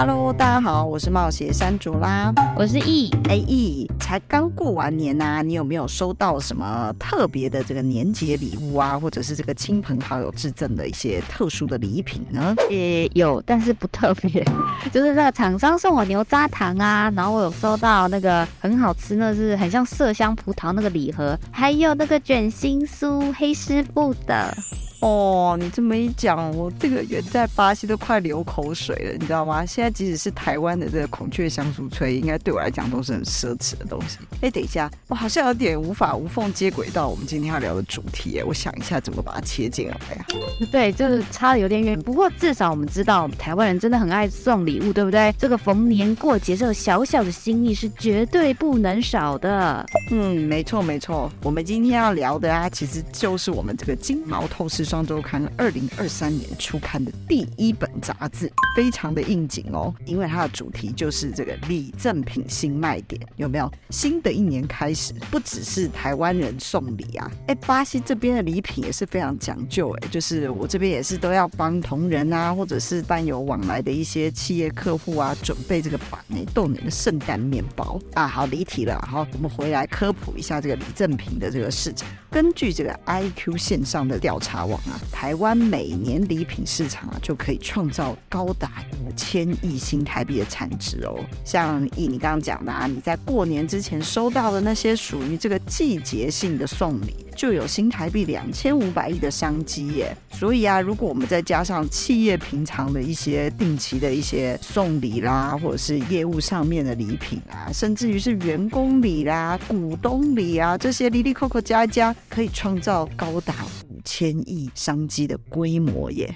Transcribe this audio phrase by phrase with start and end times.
[0.00, 3.10] Hello，大家好，我是冒险山竹啦，我是 E。
[3.28, 12.54] 哎 E，，才刚过完年呐、啊，你有没有收到什么特别的这个年节礼物啊，或者是这个亲朋好友致赠的一些特殊的礼品呢？
[12.70, 14.44] 也有，但是不特别，
[14.92, 24.56] 就是那个厂商送我牛轧糖啊，然后我有收到那个很好吃，那是很像麝香葡萄那个礼盒，还有那个卷心酥黑师傅的。
[25.00, 29.64] 哦，你这么一讲，我这个远在巴西都快流口水了，你知道吗？
[29.64, 34.18] 现在即使是台湾的这个孔雀香酥脆，应该对我来讲都是很奢侈的东西。
[34.40, 38.38] 哎，等一下，我好像有点无法无缝接轨到我们今天要聊的主题。
[38.38, 40.26] 哎，我想一下怎么把它切进来呀？
[40.72, 42.00] 对，就是差的有点远。
[42.00, 45.34] 不过至少我们知道，台湾人真的很爱送礼物，对不对？
[45.38, 49.84] 这个逢年过节这个小小的心意是绝对不能少的。
[50.10, 51.30] 嗯，没错没错。
[51.42, 63.70] 我们今天要聊的啊，其实就是我们这个金毛透视双周刊二零二三年出刊的第一本杂志，非常的应景哦，因为它的主题就是这个礼赠品新卖点，有没有？
[63.90, 78.26] 新的一年开始，不只是台湾人送礼啊，哎，巴西这边的礼品也是非常讲究，哎，就是我这边也是都要帮同仁啊，或者是伴有往来的一些企业客户啊，准备这个板内豆奶的圣诞面包啊。
[78.26, 82.08] 好，离题了，好，我们回来科普一下这个礼赠品的这个市场。
[82.30, 88.70] 根据这个 IQ 线上的调查网啊，台湾每年礼品市场啊就可以创造高达
[89.02, 91.18] 五千亿新台币的产值哦。
[91.44, 100.16] 像以你刚刚讲的啊，你在过年之前收到的那些属于这个季节性的送礼，就有新台币两千五百亿的商机耶。
[100.30, 112.14] 所以啊，如果我们再加上企业平常的一些定期的一些送礼啦，或者是业务上面的礼品啊，甚至于是员工礼啦、股东礼啊，这些哩哩扣扣加一加。
[112.28, 113.54] 可以创造高达
[113.88, 116.32] 五千亿商机的规模耶！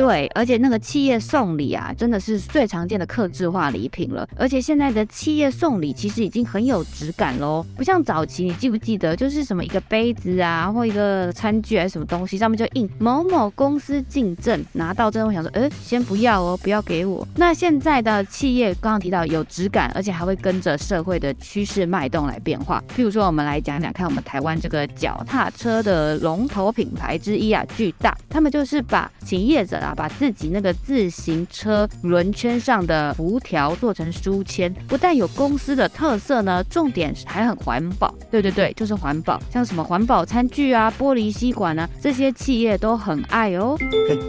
[0.00, 4.26] 对，而且那个企业送礼啊，真的是最常见的客制化礼品了。
[4.34, 17.28] 而且现在的企业送礼其实已经很有质感喽，不像早期，你记不记得，就是什么一个杯子啊，或一个餐具还是什么东西，上面就印某某公司进赠，拿到之后想说，呃，先不要哦，不要给我。
[17.36, 22.82] 那现在的企业刚刚提到有质感，而且还会跟着社会的趋势脉动来变化。
[22.96, 29.89] 譬如说，我们来讲讲看，我们台湾这个脚踏车的龙头品牌之一啊，巨大，他们就是把企业者啊。
[29.94, 38.14] 把自己那个自行车轮圈上的辐条做成书签，不但有公司的特色呢，重点还很环保。
[38.30, 43.76] 对对对，就是环保，像什么环保餐具啊、玻璃吸管啊，这些企业都很爱哦。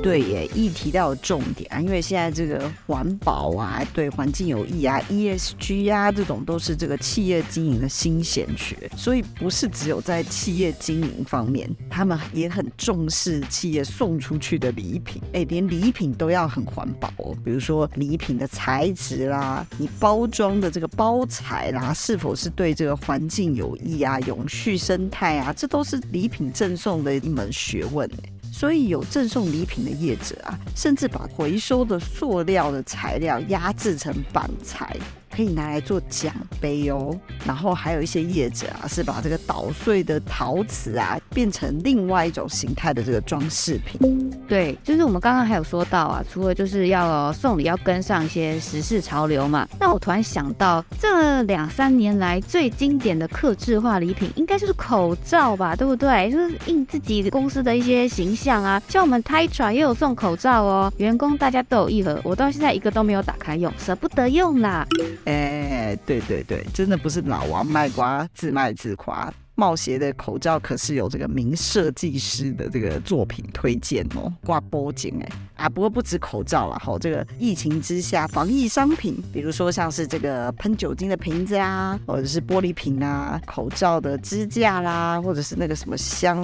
[0.01, 15.21] 对耶，一提到重点啊，因为现在这个环保啊，对环境有益啊，ESG 啊，这种都是这个企业经营的新鲜学，所以不是只有在企业经营方面，他们也很重视企业送出去的礼品。
[15.33, 28.09] 哎，连礼品都要很环保哦，比如说礼品的材质啦，你包装的这个包材啦，是否是对这个环境有益啊、永续生态啊，这都是礼品赠送的一门学问。
[28.53, 34.95] 所以有赠送礼品的业者啊，甚至把回收的塑料的材料压制成板材。
[35.33, 44.31] 可以拿来做奖杯哦，然后还有一些业者啊，是把这个捣碎的陶瓷啊，变成另外一种形态的这个装饰品。
[44.47, 56.29] 对，就是我们刚刚还有说到啊，除了就是要送礼要跟上一些时事潮流嘛，那我突然想到，这两三年来最经典的客制化礼品，应该就是口罩吧，对不对？
[56.29, 64.85] 就是印自己公司的一些形象啊，像我们 Tatra 也有送口罩哦，员工大家都有一盒，我到现在一个都没有打开用，舍不得用啦。
[65.25, 69.33] 哎，对对对，真的不是老王卖瓜，自卖自夸。
[69.55, 75.29] 冒险的口罩可是有这个名设计师的这个作品推荐哦，挂脖颈哎
[75.61, 75.69] 啊！
[75.69, 86.37] 不过不止口罩了好，这个疫情之下防疫商品，比如说像是这个喷酒精的瓶子啊，或者是玻璃瓶啊，口罩的支架啦，或者是那个什么香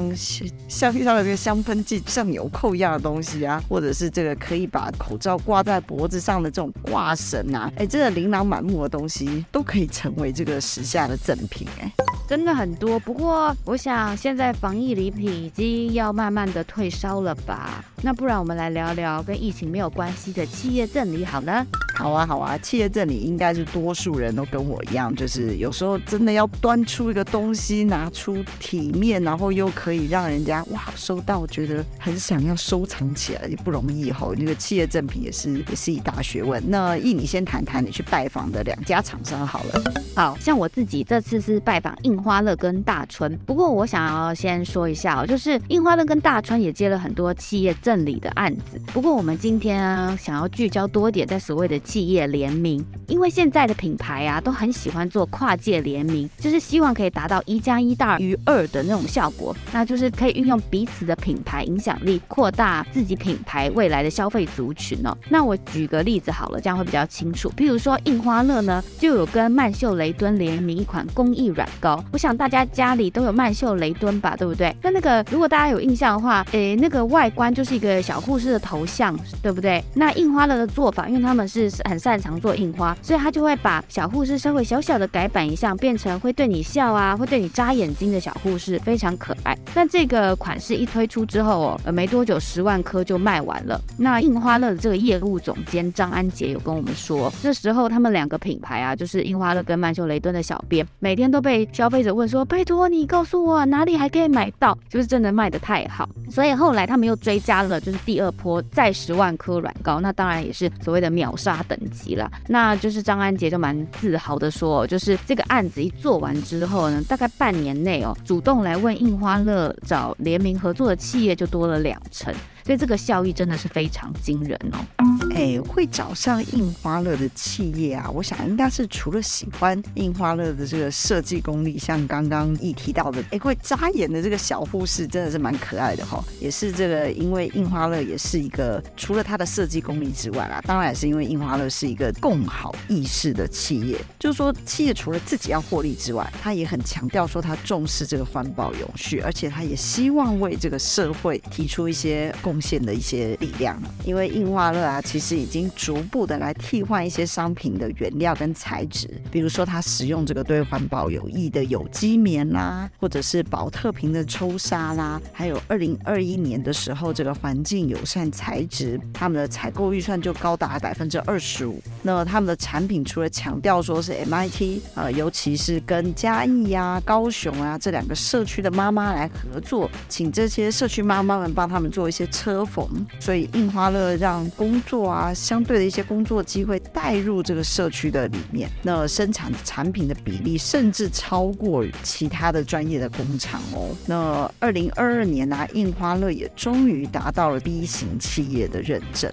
[0.67, 11.91] 香上的那个香喷剂，像纽扣一样的东西啊，或者是这个可以把口罩挂在脖子上的这种挂绳啊，哎，真的琳琅满目的东西都可以成为这个时下的赠品哎，
[12.27, 12.99] 真的很多。
[12.99, 17.83] 不过，我想现在防疫礼品已经要慢慢的退烧了吧？
[18.01, 21.65] 那不然我们来聊聊找跟疫情没有关系的企业赠礼好呢？
[21.97, 34.31] 好啊，好啊，企业赠礼应该是多数人都跟我一样，就是有时候真的要端出一个东西，拿出体面，然后又可以让人家哇收到，觉得很想要收藏起来，也不容易哈。
[34.37, 36.61] 那个企业赠品也是也是一大学问。
[36.67, 39.81] 那易，你先谈谈你去拜访的两家厂商好了。
[40.15, 48.79] 好像我自己这次是拜访印花乐跟大春，不过我想要先说一下哦，就是印花乐跟大春也接了很多企业赠礼的案子。
[48.93, 51.81] 不过我们今天啊，想要聚焦多点在所谓的。
[51.87, 65.17] 企业联名，因为现在的品牌啊都很喜欢做跨界联名，就是希望可以达到一加一大于二的那种效果，那就是可以运用彼此的品牌影响力，扩大自己品牌未来的消费族群哦。
[65.29, 67.49] 那我举个例子好了，这样会比较清楚。
[67.55, 74.75] 譬如说印花乐呢，就有跟曼秀雷敦联名一款公益软膏，我想大家家里都有曼秀雷敦吧，对不对？
[74.83, 79.81] 那那个如果大家有印象的话，诶，那个外观就是一个小护士的头像，对不对？
[79.93, 81.71] 那印花乐的做法，因为他们是。
[81.85, 89.57] 很擅长做印花，所以他就会把小护士稍微小小的改版一下，变成会对你笑啊，会对你眨眼睛的小护士，非常可爱。
[89.73, 93.79] 但这个款式一推出之后哦，呃，没多久十万颗就卖完了。
[93.97, 106.07] 那印花乐的这个业务总监张安杰有跟我们说，这时候他们两个品牌啊，就是印花乐跟曼秀雷敦的小编，每天都被消费者问说，拜托你告诉我哪里还可以买到，就是真的卖得太好。
[106.29, 111.63] 所以后来他们又追加了，就是第二波再十万颗软膏，那当然也是所谓的秒杀。
[111.67, 122.33] 等级了，那就是张安杰就蛮自豪的说，就是这个案子一做完之后呢，大概半年内哦，主动来问印花乐找联名合作的企业就多了两成。
[122.67, 124.85] 所以这个效益真的是非常惊人哦！
[125.33, 136.23] 哎，会找上印花乐的企业啊，我想应该是除了喜欢印花乐的这个设计功力，像刚刚一提到的，哎，会眨眼的这个小护士真的是蛮可爱的哈、哦。
[136.41, 152.56] 也是这个，因为印花乐也是一个除了它的设计功力之外啦，当然也是因为印花乐是一个共好意识的企业，就是说企业除了自己要获利之外，他也很强调说他重视这个环保永续，而且他也希望为这个社会提出一些贡。
[152.57, 171.79] 贡献的一些力量，因为印花乐啊，其实已经逐步的来替换一些商品的原料跟材质，比如说它使用这个对环保有益的有机棉啦，或者是宝特瓶的抽纱啦，还有二零二一年的时候，这个环境友善材质，他们的采购预算就高达百分之二十五。
[172.01, 182.25] 那他们的产品除了强调说是 MIT，呃，尤其是跟嘉义呀、啊、高雄啊这两个社区的妈妈来合作，请这些社区妈妈们帮他们做一些。
[182.47, 182.87] 车缝，
[183.19, 188.69] 所以印花乐让工作啊，相对的一些工作机会带入这个社区的里面。
[188.81, 193.89] 那生产产品的比例甚至超过其他的专业的工厂哦。
[194.05, 199.29] 那二零二二年呢、印花乐也终于达到了 B 型企业的认证。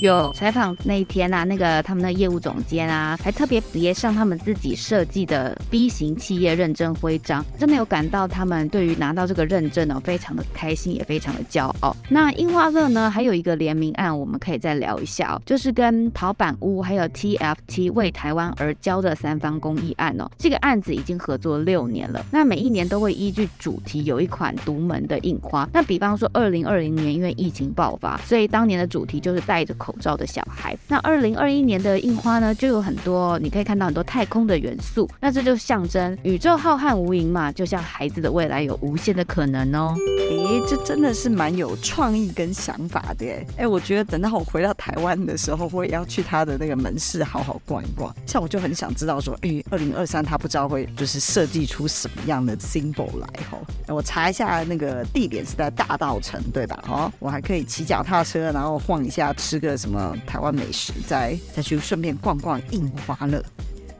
[0.00, 11.96] 有采访那一天啊，那个他们的业务总监啊，还特别别上他们自己设计的 B 型企业认证徽章，真的有感到他们对于拿到这个认证呢，非常的开心，也非常的骄傲。
[12.08, 20.30] 那花乐呢，还有一个联名案，我们可以再聊一下哦，就是跟陶板屋还有 TFT 为台湾而交的三方公益案哦。
[20.38, 25.68] 这个案子已经合作六年了，那每一年都会依据主题有一款独门的印花。
[25.72, 39.94] 那比方说二零二零年因为疫情爆发，所以当年的主题就是戴着口罩的小孩，那二零二一年的印花呢，就有很多，你可以看到很多太空的元素，那这就象征宇宙浩瀚无垠嘛，就像孩子的未来有无限的可能哦。
[40.30, 43.66] 诶，这真的是蛮有创意跟想法的诶。
[43.66, 48.14] 我觉得等到我回到台湾的时候，我也要去他的那个门市好好逛一逛。
[48.26, 53.58] 像我就很想知道说，诶，二零二三他不知道会就是设计出什么样的 symbol 来吼。
[53.88, 56.82] 我查一下那个地点是在大稻城，对吧？
[56.88, 59.72] 哦，我还可以骑脚踏车，然后晃一下，吃个。
[59.82, 63.42] 什么台湾美食，再再去顺便逛逛印花乐。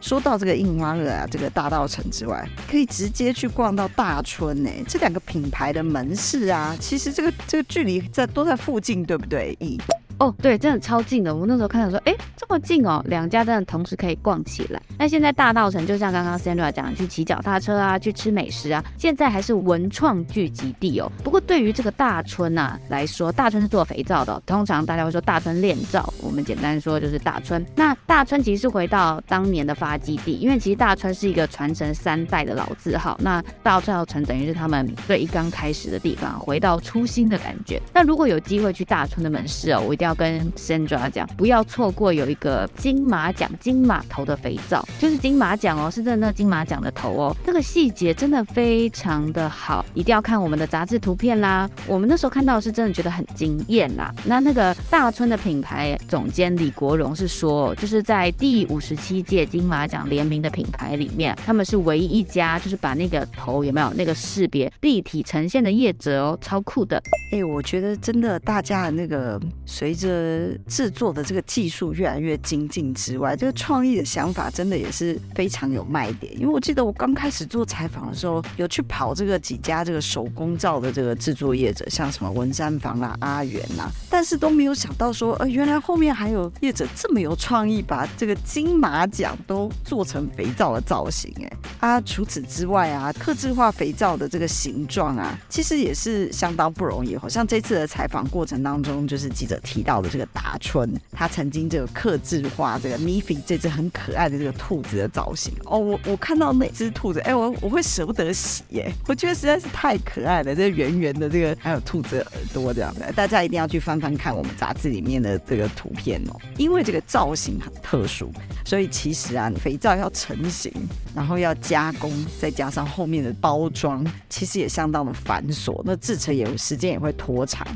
[0.03, 4.71] 说到这个印花乐啊，这个大道城之外，可以直接去逛到大春呢。
[4.89, 9.57] 这两个品牌的门市啊，其实这个这个距离在都在附近，对不对？
[9.61, 9.81] 一
[10.23, 11.35] 哦，对，真的超近的。
[11.35, 14.81] 我那时候看到说，哎，这么近哦，两家真的同时可以逛起来。
[14.97, 21.11] 那现在大稻城就像刚刚 Sandra 讲，去骑脚踏车啊，去吃美食啊，现在还是文创聚集地哦。
[21.25, 27.67] 不过对于这个大春啊来说，大春是做肥皂的，通常大家会说大春炼皂，我们简单说就是大春。
[27.75, 33.19] 那大春其实是回到当年的发基地，因为其实大春是一个传承三代的老字号。
[33.21, 37.83] 那大稻埕等于是他们最一刚开始的地方，回到初心的感觉。
[37.93, 40.12] 那如果有机会去大春的门市哦，我一定要。
[40.15, 51.69] 跟 Sandra 讲，不要错过有一个金马奖金马头的肥皂，就是金马奖哦，是真的那金马奖的头哦，这个细节真的非常的好，一定要看我们的杂志图片啦。
[51.87, 54.15] 我们那时候看到是真的觉得很惊艳啦。
[54.25, 67.03] 那那个大春的品牌总监李国荣是说，就是在第五十七届金马奖联名的品牌里面，他们是唯一一家就是把那个头有没有那个识别立体呈现的业者哦，超酷的。
[67.33, 76.33] 哎、我觉得真的大家的那个随着制作的这个技术越来越精进之外，这个创意的想法真的也是非常有卖点。
[76.35, 91.33] 因为我记得我刚开始做采访的时候，有去跑这个几家这个手工皂的这个制作业者，像什么文山房啦、阿元啦，但是都没有想到说，呃，原来后面还有业者这么有创意，把这个金马奖都做成肥皂的造型。
[91.43, 97.17] 哎，啊，除此之外啊，客制化肥皂的这个形状啊，其实也是相当不容易。
[97.17, 105.53] 好像这次的采访过程当中，就是记者提到的这个达春，他曾经这个客制化这个 Miffy 这只很可爱的这个兔子的造型。
[105.65, 118.31] 哦，我我看到那只兔子，哎，我我会舍不得洗耶， 我觉得实在是太可爱了，这圆圆的这个还有兔子耳朵这样的，大家一定要去翻翻看我们杂志里面的这个图片哦，因为这个造型很特殊，
[118.65, 120.73] 所以其实啊，肥皂要成型，
[121.15, 127.67] 然后要加工，再加上后面的包装，其实也相当的繁琐，那制成也时间也会拖长。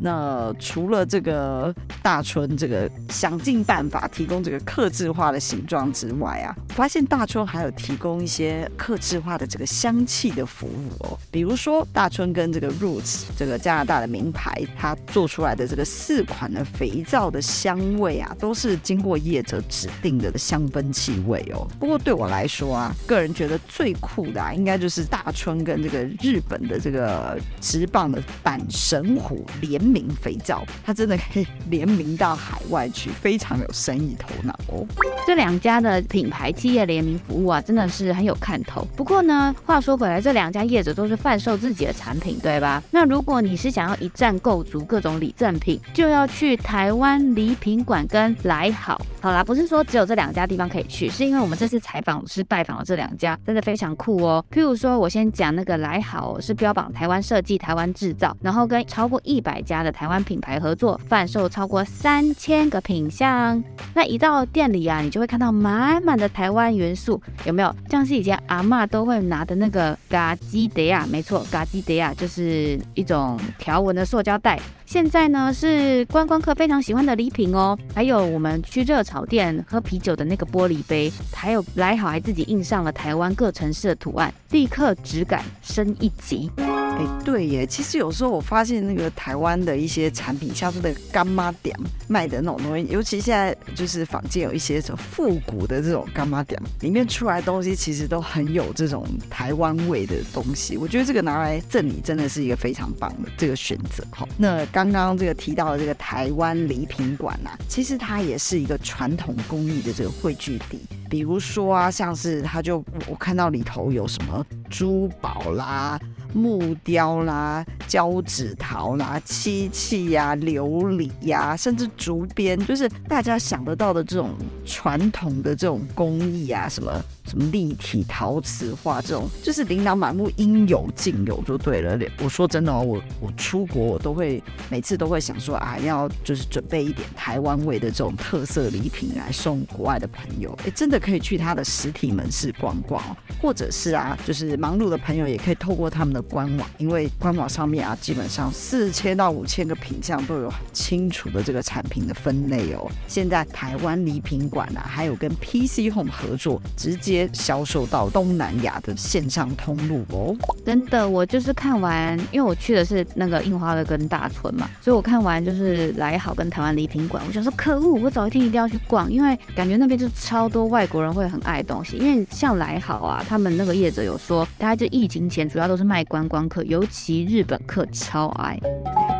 [0.00, 11.18] 那除了这个大春这个想尽办法提供这个克制化的形状之外啊，发现大春还有提供一些克制化的这个香气的服务哦。
[11.30, 21.66] 比如说大春跟这个 Roots 这个加拿大的名牌，它做出来的这个四款的肥皂的香味啊，都是经过业者指定的香氛气味哦。
[21.78, 34.86] 不过对我来说啊，个人觉得最酷的啊，应该就是大春跟这个日本的这个直棒的板神虎联名肥皂，它真的可以联名到海外去，非常有生意头脑哦。
[35.26, 38.86] 这两家的品牌企业联名服务啊，真的是很有看头。
[38.96, 42.82] 不过呢，话说回来，这两家业者都是贩售自己的产品，对吧？
[42.90, 49.00] 那如果你是想要一站购足各种礼赠品，就要去台湾礼品馆跟来好。
[49.20, 54.44] 好啦，不是说只有这两家地方可以去，是因为我们这次采访是拜访了这两家，真的非常酷哦。
[54.50, 63.62] 譬如说，我先讲那个来好，是标榜台湾设计、台湾制造，然后跟超过一百家家的台湾品牌合作，贩售超过三千个品项。
[63.94, 67.74] 那一到店里啊，你就会看到满满的台湾元素，有没有？
[67.90, 74.60] 像是以前阿嬷都会拿的那个嘎基德亚，没错，嘎基德亚就是一种条纹的塑胶袋。
[74.84, 86.50] 现在呢是观光客非常喜欢的礼品哦，还有我们去热炒店喝啤酒的那个玻璃杯，还有来好还自己印上了台湾各城市的图案，立刻质感升一级。
[86.98, 100.78] 哎，对耶，其实有时候我发现那个台湾的一些产品，像是那个干妈店卖的那种东西，尤其现在就是坊间有一些什么复古的这种干妈店，里面出来的东西其实都很有这种台湾味的东西。
[100.78, 104.26] 我觉得这个拿来赠礼真的是一个非常棒的这个选择哈。
[104.38, 110.80] 那刚刚这个提到的这个台湾礼品馆呐，其实它也是一个传统工艺的这个汇聚地。
[111.10, 116.00] 比如说啊，像是它就我看到里头有什么珠宝啦。
[116.32, 124.30] 木雕啦、胶纸陶啦、漆器呀、琉璃呀，甚至竹编，就是大家想得到的这种
[124.64, 126.92] 传统的这种工艺啊，什么
[127.26, 131.98] 什么立体陶瓷画这种，就是琳琅满目，应有尽有就对了。
[132.22, 140.56] 我说真的哦，我我出国我都会每次都会想说啊，要就是准备一点台湾味的这种特色礼品来送国外的朋友。
[140.66, 143.02] 哎，真的可以去他的实体门市逛逛，
[143.40, 146.26] 或者是啊，就是忙碌的朋友也可以透过他们的。
[146.26, 152.90] 官网，因为官网上面啊，基本上四千到五千个品项都有很清楚的这个产品的分类哦。
[153.06, 160.34] 现在台湾礼品馆啊，还有跟 PC Home 合作，直接销售到东南亚的线上通路哦。
[160.64, 171.96] 真的，我就是看完，因为我去的是那个印花的跟大村嘛，所以我看完就是来好跟台湾礼品馆，我想说可恶，我早一天一定要去逛，因为感觉那边就超多外国人会很爱东西。
[171.98, 176.05] 因为像来好啊，他们那个业者有说，大概就疫情前主要都是卖。
[176.08, 178.58] 观光客，尤其日本客超爱，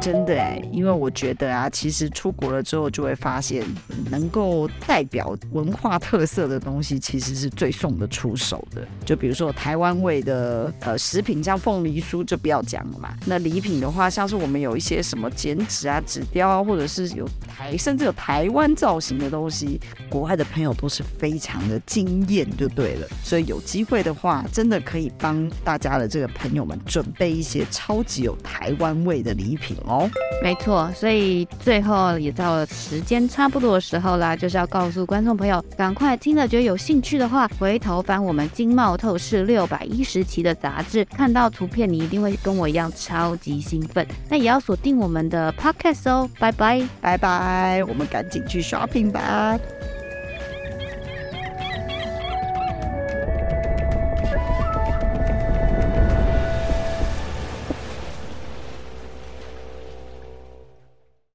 [0.06, 3.64] 真的哎，因为我觉得啊，其实出国了之后就会发现，
[4.08, 8.86] 能够代表文化特色的东西，其实是最送得出手的。
[9.04, 13.16] 就比如说台湾味的呃食品，像凤梨酥就不要讲了嘛。
[13.26, 23.08] 那礼品的话，像是我们有一些什么剪纸啊、纸雕啊，或者是有台甚至有台湾造型的东西，国外的朋友都是非常的惊艳，就对了。
[23.24, 26.78] 所以有机会的话，真的可以帮大家的这个朋友们。
[26.86, 29.95] 准备一些超级有台湾味的礼品哦。
[29.96, 30.08] 毛。
[30.42, 44.06] 没错，所以最后也到了时间差不多的时候啦，就是要告诉观众朋友，赶快听了觉得有兴趣的话，回头翻我们《经贸透视》六百一十期的杂志，看到图片你一定会跟我一样超级兴奋。
[44.28, 49.58] 那也要锁定我们的 Podcast 哦，拜拜，拜拜，我们赶紧去 shopping 吧。